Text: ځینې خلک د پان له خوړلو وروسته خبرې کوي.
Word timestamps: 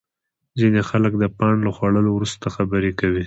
ځینې 0.59 0.81
خلک 0.89 1.13
د 1.17 1.23
پان 1.37 1.55
له 1.65 1.71
خوړلو 1.75 2.09
وروسته 2.13 2.45
خبرې 2.55 2.91
کوي. 2.99 3.19